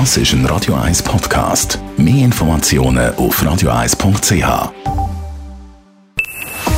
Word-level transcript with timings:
Das 0.00 0.16
ist 0.16 0.32
ein 0.32 0.44
Radio 0.46 0.74
1 0.74 1.04
Podcast. 1.04 1.78
Mehr 1.96 2.24
Informationen 2.24 3.14
auf 3.14 3.40
radio1.ch. 3.40 4.72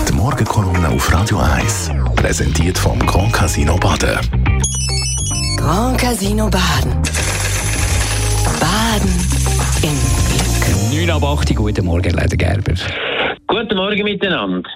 Die 0.07 0.13
Morgenkolumne 0.13 0.91
auf 0.91 1.11
Radio 1.11 1.39
1 1.39 1.93
präsentiert 2.15 2.77
vom 2.77 2.99
Grand 3.07 3.33
Casino 3.33 3.79
Baden. 3.79 4.19
Grand 5.57 5.97
Casino 5.99 6.51
Baden. 6.51 6.93
Baden 8.61 9.15
im 9.83 9.97
Glück. 10.61 11.09
9 11.09 11.11
ab 11.11 11.25
8, 11.25 11.57
guten 11.57 11.87
Morgen, 11.87 12.11
Leiter 12.11 12.37
Gerber. 12.37 12.75
Guten 13.47 13.77
Morgen 13.77 14.05
miteinander. 14.05 14.69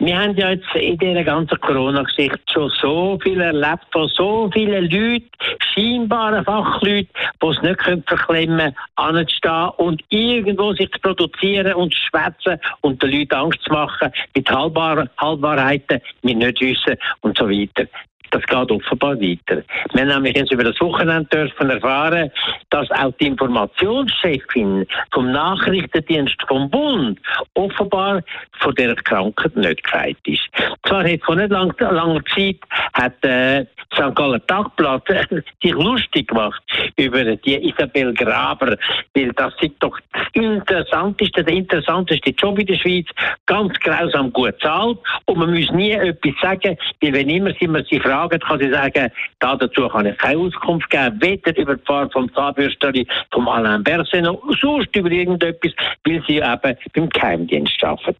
Wir 0.00 0.16
haben 0.16 0.36
ja 0.36 0.50
jetzt 0.50 0.72
in 0.76 0.96
dieser 0.96 1.24
ganzen 1.24 1.60
Corona-Geschichte 1.60 2.38
schon 2.52 2.70
so 2.80 3.18
viel 3.20 3.40
erlebt 3.40 3.84
von 3.90 4.06
so 4.08 4.48
vielen 4.52 4.88
Leuten, 4.88 5.28
scheinbaren 5.74 6.44
Fachleuten, 6.44 7.08
die 7.42 7.46
es 7.46 7.62
nicht 7.62 7.78
können 7.78 8.04
verklemmen 8.06 8.76
anzustehen 8.94 9.70
und 9.78 10.00
irgendwo 10.10 10.72
sich 10.72 10.88
zu 10.92 11.00
produzieren 11.00 11.74
und 11.74 11.92
zu 11.92 12.00
schwätzen 12.00 12.60
und 12.82 13.02
den 13.02 13.10
Leuten 13.10 13.34
Angst 13.34 13.60
zu 13.64 13.72
machen 13.72 14.12
mit 14.36 14.48
Halbwahr 14.48 15.08
Halbwahrheiten, 15.18 16.00
mit 16.22 16.38
nicht 16.38 16.60
wissen 16.60 16.96
und 17.22 17.36
so 17.36 17.50
weiter. 17.50 17.88
Das 18.30 18.42
geht 18.44 18.70
offenbar 18.70 19.20
weiter. 19.20 19.62
Wir 19.92 20.02
haben 20.02 20.08
nämlich 20.08 20.36
jetzt 20.36 20.52
über 20.52 20.64
das 20.64 20.80
Wochenende 20.80 21.50
erfahren, 21.58 22.30
dass 22.70 22.90
auch 22.90 23.12
die 23.20 23.26
Informationschefin 23.26 24.86
vom 25.12 25.32
Nachrichtendienst 25.32 26.36
vom 26.46 26.70
Bund 26.70 27.18
offenbar 27.54 28.22
von 28.60 28.74
der 28.74 28.94
Krankheit 28.96 29.56
nicht 29.56 29.84
gefeit 29.84 30.16
ist. 30.26 30.48
Zwar 30.86 31.04
hat 31.04 31.22
vor 31.24 31.36
nicht 31.36 31.50
lang, 31.50 31.74
langer 31.78 32.24
Zeit 32.34 32.58
hat 32.94 33.24
äh, 33.24 33.64
St. 33.94 34.14
Galler 34.14 34.44
Tagblatt 34.46 35.08
äh, 35.10 35.24
sich 35.62 35.72
lustig 35.72 36.28
gemacht 36.28 36.62
über 36.98 37.24
die 37.36 37.68
Isabel 37.68 38.12
Graber, 38.12 38.76
weil 39.14 39.32
das 39.32 39.54
ist 39.60 39.74
doch 39.78 39.98
das 40.12 40.26
interessanteste, 40.32 41.44
der 41.44 41.54
interessanteste 41.54 42.30
Job 42.30 42.58
in 42.58 42.66
der 42.66 42.74
Schweiz, 42.74 43.06
ganz 43.46 43.78
grausam 43.80 44.32
gut 44.32 44.54
zahlt 44.60 44.98
und 45.26 45.38
man 45.38 45.54
muss 45.54 45.70
nie 45.70 45.92
etwas 45.92 46.34
sagen, 46.42 46.76
weil 47.00 47.12
wenn 47.12 47.30
immer 47.30 47.52
sie 47.58 47.68
mir 47.68 47.84
sie 47.88 48.00
fragen, 48.00 48.40
kann 48.40 48.58
sie 48.58 48.70
sagen, 48.70 49.10
da 49.38 49.56
dazu 49.56 49.88
kann 49.88 50.06
ich 50.06 50.18
keine 50.18 50.40
Auskunft 50.40 50.90
geben, 50.90 51.18
weder 51.20 51.56
über 51.56 51.76
die 51.76 51.84
Fahrt 51.84 52.12
vom 52.12 52.32
Zahnbürsteli, 52.34 53.06
vom 53.30 53.48
Alain 53.48 53.84
Berset 53.84 54.24
noch 54.24 54.42
sonst 54.60 54.94
über 54.96 55.10
irgendetwas, 55.10 55.72
weil 56.04 56.22
sie 56.26 56.38
eben 56.38 56.76
beim 56.94 57.08
Geheimdienst 57.08 57.82
arbeiten. 57.84 58.16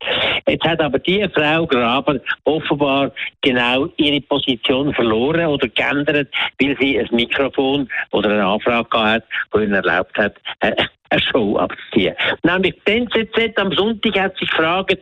Jetzt 0.47 0.65
hat 0.65 0.81
aber 0.81 1.01
die 1.01 1.27
Frau 1.35 1.67
Graber 1.67 2.21
offenbar 2.45 3.11
genau 3.41 3.89
ihre 3.97 4.21
Position 4.21 4.95
verloren 4.95 5.47
oder 5.47 5.67
geändert, 5.69 6.29
weil 6.61 6.77
sie 6.79 6.99
ein 7.01 7.09
Mikrofon 7.11 7.89
oder 8.13 8.31
eine 8.31 8.47
Anfrage 8.47 8.68
gehabt 8.69 8.95
hat, 8.95 9.25
die 9.55 9.59
ihnen 9.65 9.75
erlaubt 9.75 10.17
hat, 10.17 10.37
äh, 10.61 10.73
eine 11.11 11.21
Show 11.21 11.57
abzuziehen. 11.57 12.15
Nämlich 12.43 12.75
die 12.87 12.93
NZZ 12.93 13.59
am 13.59 13.73
Sonntag 13.73 14.19
hat 14.19 14.37
sich 14.39 14.51
gefragt, 14.51 14.99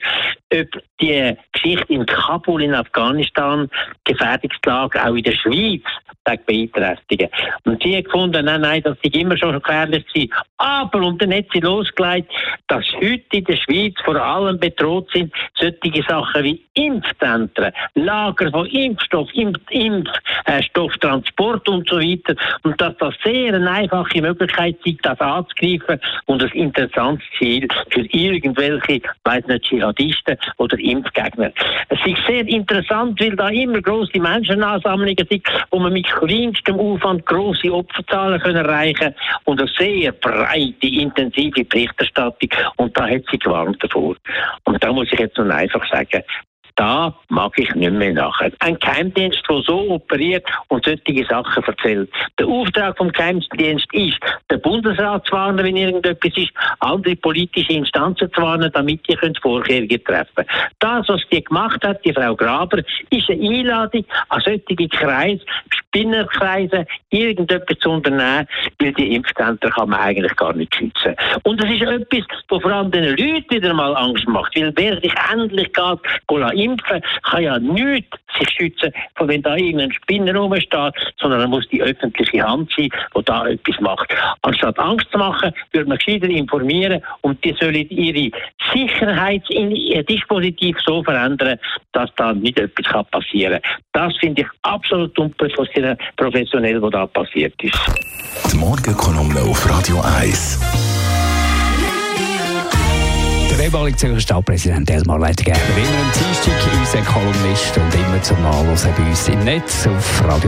ob 0.53 0.83
die 1.01 1.37
Geschichte 1.53 1.93
in 1.93 2.07
Kabul 2.07 2.63
in 2.63 2.75
Afghanistan 2.75 3.69
Gefährdungslage 4.05 5.05
auch 5.05 5.15
in 5.15 5.23
der 5.23 5.33
Schweiz 5.33 5.83
beeinträchtigen. 6.25 7.29
Und 7.65 7.83
sie 7.83 7.97
hat 7.97 8.07
gefunden, 8.07 8.45
nein, 8.45 8.61
nein, 8.61 8.83
das 8.83 8.97
sei 9.03 9.21
immer 9.21 9.37
schon 9.37 9.61
gefährlich 9.61 10.05
gewesen. 10.07 10.33
Aber, 10.57 10.99
und 10.99 11.23
dann 11.23 11.33
hat 11.33 11.47
sie 11.53 11.61
losgelegt, 11.61 12.33
dass 12.67 12.85
heute 12.95 13.25
in 13.31 13.45
der 13.45 13.57
Schweiz 13.57 13.95
vor 14.05 14.17
allem 14.17 14.59
bedroht 14.59 15.09
sind 15.13 15.33
solche 15.55 16.03
Sachen 16.09 16.45
wie 16.45 16.65
Impfzentren, 16.75 17.73
Lager 17.95 18.51
von 18.51 18.67
Impfstoff, 18.67 19.29
Impf, 19.35 19.61
Impfstofftransport 19.71 21.69
und 21.69 21.89
so 21.89 22.01
weiter. 22.01 22.35
Und 22.63 22.81
dass 22.81 22.97
das 22.99 23.15
sehr 23.25 23.55
eine 23.55 23.71
einfache 23.71 24.21
Möglichkeit 24.21 24.77
ist, 24.85 24.99
das 25.03 25.21
anzugreifen 25.21 25.96
und 26.27 26.43
ein 26.43 26.51
interessantes 26.51 27.27
Ziel 27.39 27.69
für 27.91 28.01
irgendwelche, 28.13 29.01
weiß 29.25 29.47
nicht, 29.47 29.65
Dschihadisten 29.65 30.37
oder 30.59 30.79
Impfgegner. 30.79 31.53
Es 31.89 31.99
ist 32.05 32.27
sehr 32.27 32.47
interessant, 32.47 33.21
weil 33.21 33.37
da 33.37 33.49
immer 33.49 33.81
große 33.81 34.19
Menschenansammlungen 34.19 35.27
sind, 35.29 35.47
wo 35.71 35.79
man 35.79 35.93
mit 35.93 36.07
kleinstem 36.07 36.79
Aufwand 36.79 37.25
große 37.27 37.73
Opferzahlen 37.73 38.41
können 38.41 38.65
erreichen 38.65 39.15
und 39.45 39.61
eine 39.61 39.71
sehr 39.79 40.13
breite, 40.13 40.87
intensive 40.87 41.65
Berichterstattung. 41.65 42.51
Und 42.77 42.97
da 42.99 43.09
hat 43.09 43.23
sie 43.31 43.39
gewarnt 43.39 43.83
davor. 43.83 44.17
Und 44.65 44.83
da 44.83 44.93
muss 44.93 45.13
ich 45.13 45.19
jetzt 45.19 45.39
nun 45.39 45.51
einfach 45.51 45.87
sagen, 45.91 46.23
da 46.77 47.15
mag 47.29 47.53
ich 47.57 47.75
nicht 47.75 47.93
mehr 47.93 48.13
nachher. 48.13 48.53
Ein 48.61 48.79
Geheimdienst, 48.79 49.43
der 49.49 49.63
so 49.63 49.91
operiert 49.91 50.45
und 50.69 50.85
solche 50.85 51.27
Sachen 51.27 51.65
erzählt. 51.65 52.11
Der 52.39 52.47
Auftrag 52.47 52.97
vom 52.97 53.11
Geheimdienst 53.11 53.93
ist, 53.93 54.19
den 54.51 54.61
Bundesrat 54.61 55.27
zu 55.27 55.33
warnen, 55.33 55.65
wenn 55.65 55.77
irgendetwas 55.77 56.37
ist, 56.37 56.53
andere 56.81 57.17
politische 57.17 57.73
Instanzen 57.73 58.31
zu 58.33 58.43
warnen, 58.43 58.71
damit 58.73 59.01
die 59.09 59.17
Vorkehrungen 59.41 60.05
treffen 60.05 60.35
können. 60.35 60.49
Das, 60.79 61.09
was 61.09 61.23
die 61.33 61.43
gemacht 61.43 61.83
hat, 61.83 62.05
die 62.05 62.13
Frau 62.13 62.37
Graber, 62.37 62.79
ist 63.11 63.31
eine 63.31 63.49
Einladung 63.49 64.05
an 64.29 64.43
solche 64.43 64.89
Kreise, 64.89 65.41
Spinnerkreise, 65.97 66.87
irgendetwas 67.11 67.79
zu 67.79 67.91
unternehmen, 67.91 68.47
weil 68.79 68.93
die 68.93 69.15
Impfzentren 69.15 69.71
kann 69.71 69.89
man 69.89 70.01
eigentlich 70.01 70.37
gar 70.37 70.53
nicht 70.53 70.75
schützen. 70.75 71.17
Und 71.45 71.63
das 71.63 71.71
ist 71.71 71.83
etwas, 71.83 72.25
was 72.49 72.63
vor 72.63 72.71
allem 72.71 72.91
den 72.91 73.17
Leuten 73.17 73.51
wieder 73.51 73.73
mal 73.73 73.97
Angst 73.97 74.29
macht, 74.29 74.55
weil 74.57 74.73
wer 74.77 75.01
sich 75.01 75.15
endlich 75.33 75.73
geht, 75.73 76.55
impfen, 76.55 77.03
kann 77.23 77.43
ja 77.43 77.59
nichts 77.59 78.19
sich 78.39 78.51
schützen, 78.51 78.93
von 79.17 79.29
wenn 79.29 79.43
da 79.43 79.57
irgendein 79.57 79.93
Spinner 79.93 80.37
rumsteht, 80.37 80.95
sondern 81.21 81.41
er 81.41 81.49
muss 81.49 81.69
die 81.69 81.83
öffentliche 81.83 82.43
Hand 82.43 82.73
sein, 82.77 82.89
die 83.17 83.25
da 83.25 83.47
etwas 83.47 83.81
macht. 83.81 84.15
Anstatt 84.43 84.79
Angst 84.79 85.07
zu 85.11 85.19
machen, 85.19 85.53
würde 85.73 85.89
man 85.89 85.99
gescheiter 85.99 86.29
informieren 86.29 87.03
und 87.23 87.43
die 87.45 87.57
sollen 87.61 87.89
ihre 87.89 88.31
Sicherheitsdispositiv 88.73 90.77
so 90.85 91.03
verändern, 91.03 91.59
dass 91.93 92.11
da 92.17 92.33
nicht 92.33 92.59
etwas 92.59 93.07
passieren 93.11 93.61
kann. 93.63 93.83
Das 93.93 94.17
finde 94.19 94.43
ich 94.43 94.49
absolut 94.63 95.19
unprofessionell, 95.19 96.83
was 96.83 96.91
da 96.91 97.07
passiert 97.07 97.55
ist. 97.63 97.79
Die 98.53 98.57
Morgenkolumne 98.57 99.41
auf 99.41 99.69
Radio 99.69 100.01
1. 100.19 100.86
Der 103.57 103.65
ehemalige 103.65 103.97
Zürcher 103.97 104.21
Stadtpräsident 104.21 104.91
Elmar 104.91 105.19
Leitgerber, 105.19 105.59
immer 105.79 105.89
am 105.89 106.13
Dienstag 106.13 106.53
unser 106.79 107.01
Kolumnist 107.11 107.79
und 107.79 107.95
immer 107.95 108.23
zum 108.23 108.43
Nachlesen 108.43 108.91
bei 108.95 109.03
uns 109.05 109.29
im 109.29 109.45
Netz 109.45 109.87
auf 109.87 110.25
Radio. 110.25 110.47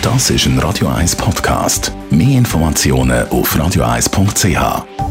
Das 0.00 0.30
ist 0.30 0.46
ein 0.46 0.60
Radio 0.60 0.86
1 0.86 1.16
Podcast. 1.16 1.92
Mehr 2.10 2.38
Informationen 2.38 3.28
auf 3.30 3.52
radio1.ch. 3.56 5.07